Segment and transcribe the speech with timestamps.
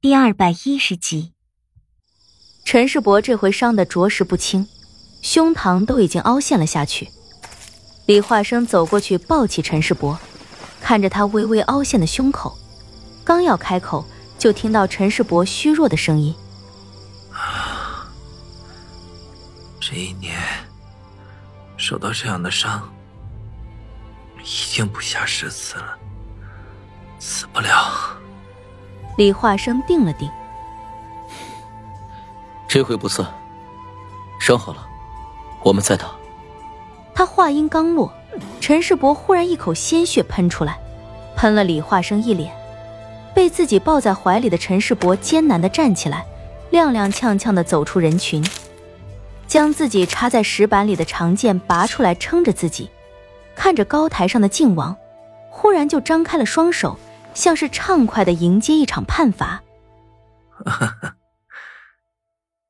[0.00, 1.32] 第二百一十集，
[2.64, 4.68] 陈世伯这回伤的着实不轻，
[5.22, 7.10] 胸膛都已经凹陷了下去。
[8.06, 10.16] 李化生走过去抱起陈世伯，
[10.80, 12.56] 看着他微微凹陷的胸口，
[13.24, 14.06] 刚要开口，
[14.38, 16.32] 就听到陈世伯虚弱的声音
[19.82, 20.40] ：“这一年
[21.76, 22.88] 受到这样的伤，
[24.44, 25.98] 已经不下十次了，
[27.18, 28.16] 死不了。”
[29.18, 30.30] 李化生定了定，
[32.68, 33.28] 这回不算。
[34.38, 34.86] 伤好了，
[35.64, 36.12] 我们再打。
[37.12, 38.12] 他话音刚落，
[38.60, 40.78] 陈世伯忽然一口鲜血喷出来，
[41.34, 42.54] 喷了李化生一脸。
[43.34, 46.24] 被自己抱在怀里的陈世伯艰难的站起来，
[46.70, 48.40] 踉踉跄跄的走出人群，
[49.48, 52.88] 将自己插在石板里的长剑拔出来撑着自己，
[53.56, 54.96] 看着高台上的靖王，
[55.50, 56.96] 忽然就张开了双手。
[57.38, 59.62] 像是畅快的迎接一场判罚。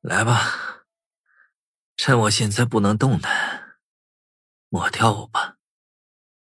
[0.01, 0.85] 来吧，
[1.97, 3.33] 趁我现在不能动弹，
[4.69, 5.55] 抹掉我吧。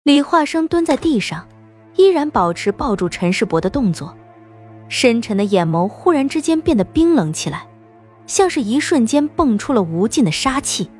[0.02, 1.46] 李化生蹲在地上，
[1.94, 4.16] 依然保持抱住陈世伯的动作，
[4.88, 7.68] 深沉的眼眸忽然之间变得冰冷起来，
[8.26, 10.90] 像是一瞬间蹦出了无尽的杀气，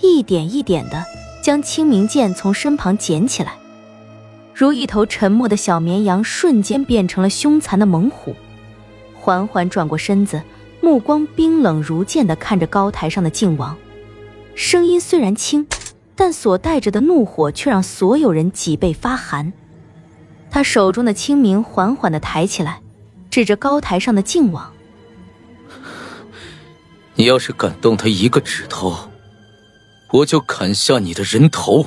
[0.00, 1.02] 一点一点的
[1.42, 3.56] 将清明剑从身旁捡起来。
[4.58, 8.34] 如一头沉默的小绵羊，瞬间变成了凶残的猛虎，
[9.14, 10.42] 缓缓转过身子，
[10.80, 13.78] 目光冰冷如剑的看着高台上的靖王，
[14.56, 15.64] 声音虽然轻，
[16.16, 19.52] 但所带着的怒火却让所有人脊背发寒。
[20.50, 22.80] 他手中的清明缓缓的抬起来，
[23.30, 24.72] 指着高台上的靖王
[27.14, 29.08] ：“你要是敢动他一个指头，
[30.10, 31.86] 我就砍下你的人头。”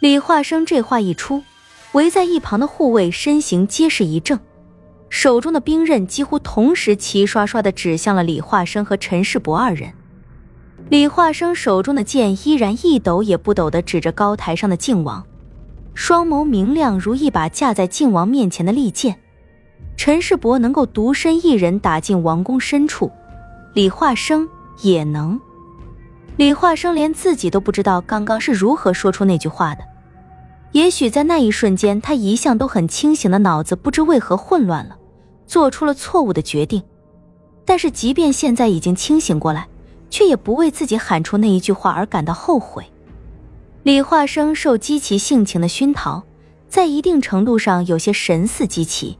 [0.00, 1.42] 李化生这话一出。
[1.92, 4.38] 围在一旁的护卫身形皆是一怔，
[5.10, 9.92] 手中的兵刃几乎同时齐刷刷的指向了李化生和陈世伯二人。
[10.88, 15.24] 李化生手中的剑依然一抖也不抖的指着高台上的靖王，
[15.94, 19.18] 双眸明亮如一把架在靖王面前的利剑。
[19.96, 23.10] 陈世伯能够独身一人打进王宫深处，
[23.74, 24.48] 李化生
[24.80, 25.38] 也能。
[26.36, 29.84] 李化生连自己都不知道刚刚是如何说出那句话的。
[30.72, 34.96] 也许在那一瞬间，他一向都很清醒的脑子不知为何混乱了，
[35.46, 36.82] 做出了错误的决定。
[37.64, 39.68] 但是，即便现在已经清醒过来，
[40.08, 42.84] 却也不为自己喊出那一句话而感到后悔。
[43.82, 46.22] 李化生受姬奇性情的熏陶，
[46.68, 49.18] 在一定程度上有些神似姬奇，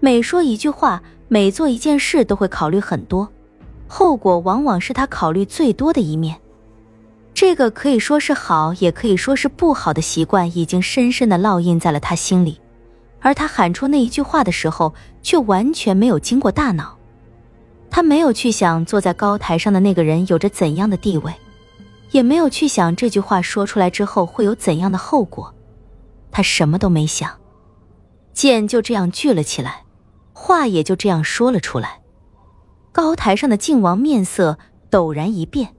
[0.00, 3.28] 每说一句话，每做一件事都会考虑很多，
[3.86, 6.41] 后果往往是他考虑最多的一面。
[7.34, 12.60] 这个可以说是好，也可以说是不好的习惯，已经深深的烙印在了他心里。
[13.20, 16.96] 而他喊出那一句话的时候，却完全没有经过大脑。
[17.90, 21.32] 他没有去想坐在高台上的那个人有着怎样的地位，
[22.10, 25.54] 也没有去想这句话说出来之后会有怎样的后果。
[26.30, 27.30] 他什么都没想，
[28.32, 29.84] 剑就这样聚了起来，
[30.32, 32.00] 话也就这样说了出来。
[32.92, 34.58] 高台上的靖王面色
[34.90, 35.74] 陡然一变。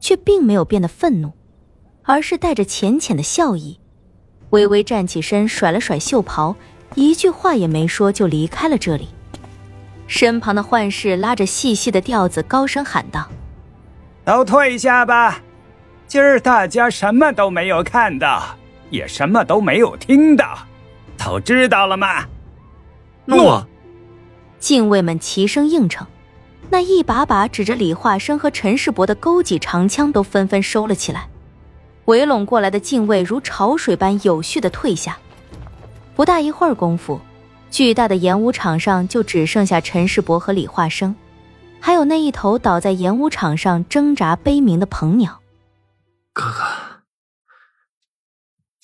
[0.00, 1.32] 却并没有变得愤怒，
[2.02, 3.78] 而是带着浅浅的笑意，
[4.50, 6.56] 微微站起身，甩了甩袖袍，
[6.94, 9.08] 一句话也没说就离开了这里。
[10.06, 13.28] 身旁的幻视拉着细细的调子，高声喊道
[14.24, 15.40] ：“都退下吧，
[16.08, 18.56] 今儿大家什么都没有看到，
[18.90, 20.58] 也什么都没有听到，
[21.16, 22.26] 都知道了吗？”
[23.26, 23.64] 诺。
[24.58, 26.06] 禁卫们齐声应承。
[26.68, 31.28] 那一把把指着李化生和陈世伯的勾戟长枪都纷纷收了起来，
[32.04, 35.18] 围拢过来的禁卫如潮水般有序的退下。
[36.14, 37.20] 不大一会儿功夫，
[37.70, 41.14] 巨大的演武场上就只剩下陈世伯和李化生，
[41.80, 45.40] 还有那一头倒在演武场上挣扎悲鸣的鹏鸟。
[46.32, 46.64] 哥哥，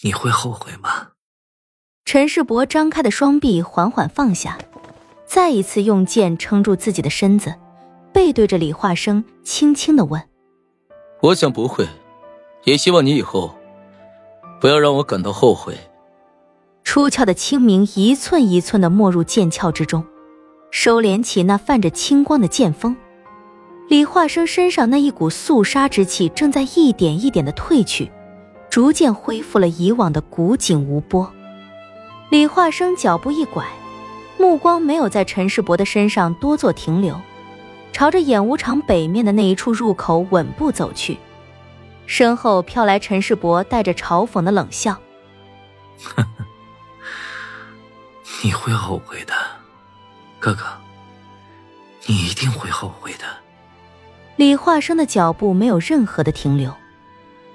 [0.02, 1.08] 你会后悔吗？
[2.04, 4.58] 陈世伯张开的双臂缓缓放下，
[5.26, 7.54] 再一次用剑撑住自己的身子。
[8.16, 10.22] 背对着李化生，轻轻的问
[11.20, 11.86] ：“我想不会，
[12.64, 13.54] 也希望你以后
[14.58, 15.76] 不要让我感到后悔。”
[16.82, 20.02] 出鞘的清明一寸一寸的没入剑鞘之中，
[20.70, 22.96] 收敛起那泛着青光的剑锋。
[23.90, 28.10] 李化生身上那一股肃杀之气正在一点一点的褪去，
[28.70, 31.30] 逐渐恢复了以往的古井无波。
[32.30, 33.62] 李化生脚步一拐，
[34.38, 37.20] 目光没有在陈世伯的身上多做停留。
[37.96, 41.16] 朝着演武场北面的那一处入口稳步走去，
[42.04, 45.00] 身后飘来陈世伯带着嘲讽的冷笑
[48.44, 49.32] ：“你会后悔的，
[50.38, 50.66] 哥哥，
[52.04, 53.24] 你一定会后悔的。
[54.36, 56.70] 李化生的脚步没有任何的停留，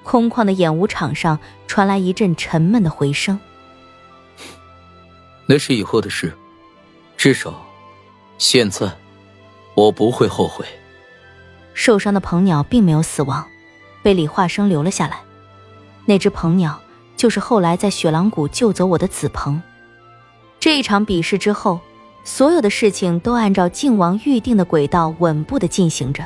[0.02, 3.40] 空旷的演武场上传来一阵沉闷的回声。
[5.46, 6.36] 那是以后的事，
[7.16, 7.64] 至少，
[8.40, 8.92] 现在，
[9.82, 10.66] 我不会后悔。
[11.74, 13.48] 受伤的鹏鸟并没有死亡，
[14.04, 15.22] 被李化生留了下来。
[16.06, 16.80] 那只鹏鸟
[17.16, 19.62] 就是后来在雪狼谷救走我的子鹏。
[20.60, 21.80] 这一场比试之后，
[22.24, 26.26] 所有的事情都按照靖王预定的轨道稳步的进行着。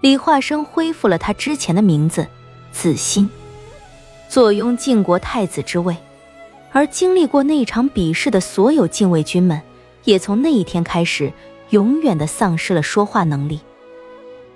[0.00, 2.26] 李化生恢复了他之前的名字
[2.72, 3.28] 子欣，
[4.28, 5.96] 坐拥晋国太子之位。
[6.72, 9.60] 而经历过那一场比试的所有禁卫军们，
[10.04, 11.32] 也从那一天开始，
[11.70, 13.60] 永远的丧失了说话能力。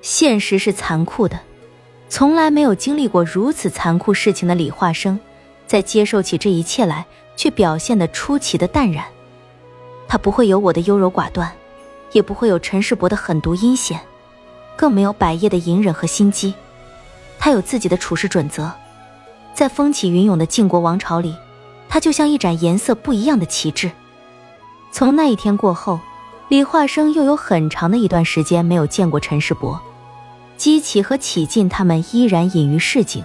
[0.00, 1.40] 现实是残酷的，
[2.08, 5.18] 从来没有经历过如此残酷事情的李化生，
[5.66, 7.06] 在接受起这一切来，
[7.36, 9.04] 却表现得出奇的淡然。
[10.06, 11.52] 他不会有我的优柔寡断，
[12.12, 14.00] 也不会有陈世伯的狠毒阴险，
[14.76, 16.54] 更没有百叶的隐忍和心机。
[17.38, 18.70] 他有自己的处事准则，
[19.52, 21.34] 在风起云涌的晋国王朝里。
[21.90, 23.90] 他就像一盏颜色不一样的旗帜。
[24.92, 25.98] 从那一天过后，
[26.48, 29.80] 李化生又有很长的一段时间没有见过陈世伯。
[30.56, 33.22] 姬启和启进他们依然隐于市井，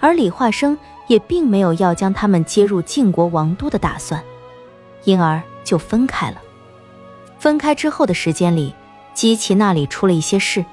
[0.00, 0.78] 而李化生
[1.08, 4.22] 也并没有要将他们接入晋国王都的打算，
[5.04, 6.40] 因而就分开了。
[7.38, 8.72] 分开之后的时间里，
[9.12, 10.64] 姬启那里出了一些事。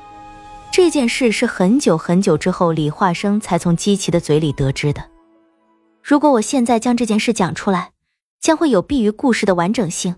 [0.72, 5.04] 这件事是很久很久之后，李化生才从姬启的嘴里得知的。
[6.02, 7.92] 如果我现在将这件事讲出来，
[8.40, 10.16] 将会有弊于故事的完整性，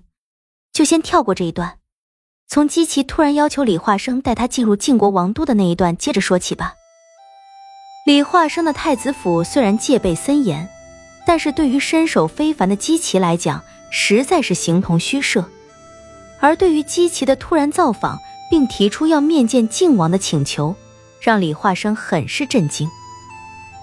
[0.75, 1.77] 就先跳过这一段，
[2.49, 6.73] 从姬奇突然要求李化生带他进入晋国王都的那一段接着说起吧。
[8.05, 10.67] 李化生的太子府虽然戒备森严，
[11.25, 15.49] 但是对于身手非凡的姬奇来讲，实在是形同虚设。
[16.41, 18.19] 而对于姬奇的突然造访，
[18.51, 20.75] 并提出要面见晋王的请求，
[21.21, 22.89] 让李化生很是震惊。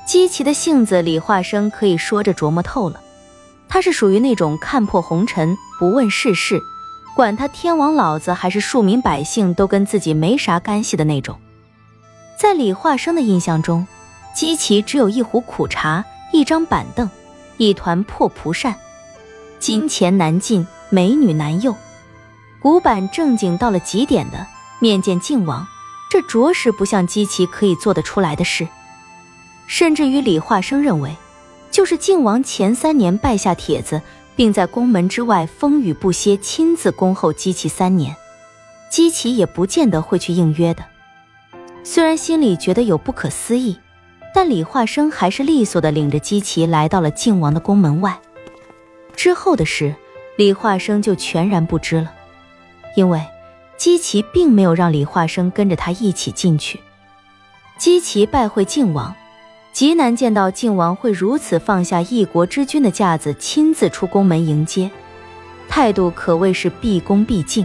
[0.07, 3.01] 姬奇的性子，李化生可以说着琢磨透了。
[3.67, 6.61] 他是属于那种看破红尘，不问世事，
[7.15, 11.39] 管他天王老子还是庶民百姓，都跟自己没啥干系的那种。
[12.39, 13.87] 在李化生的印象中，
[14.35, 17.09] 姬奇只有一壶苦茶、一张板凳、
[17.59, 18.75] 一团破蒲扇，
[19.59, 21.75] 金钱难进，美女难诱，
[22.61, 24.47] 古板正经到了极点的
[24.81, 25.67] 面见靖王，
[26.11, 28.67] 这着实不像姬奇可以做得出来的事。
[29.67, 31.15] 甚至于李化生认为，
[31.71, 34.03] 就是靖王前三年拜下帖子，
[34.35, 38.17] 并在宫门之外风雨不歇，亲自恭候姬奇三年，
[38.91, 40.85] 姬奇也不见得会去应约的。
[41.85, 43.79] 虽然心里觉得有不可思议，
[44.35, 48.19] 但李化生还是利索的领着姬奇来到了靖王的宫门外。
[49.15, 49.95] 之后的事，
[50.37, 52.13] 李化生就全然不知了，
[52.97, 53.21] 因为
[53.77, 56.81] 姬奇并没有让李化生跟着他一起进去。
[57.79, 59.15] 姬奇拜会靖王。
[59.73, 64.91] 极难见到靖王会如此放下一国之君的架子，亲自出宫门迎接，
[65.67, 67.65] 态度可谓是毕恭毕敬。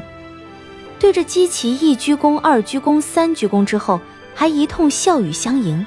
[0.99, 3.99] 对着姬奇一鞠躬、二鞠躬、三鞠躬之后，
[4.33, 5.85] 还一通笑语相迎，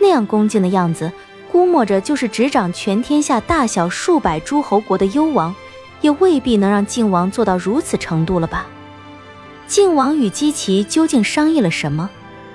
[0.00, 1.12] 那样恭敬的样子，
[1.52, 5.54] 估摸着就是执掌全天下大小数百诸侯国的幽王，
[6.00, 8.66] 也未必能让靖王做到如此程度了吧？
[9.68, 12.08] 靖王与姬奇究竟商议了什么？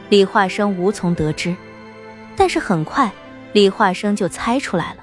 [0.10, 1.56] 李化生无从得知。
[2.40, 3.12] 但是很快，
[3.52, 4.99] 李化生就猜出来了。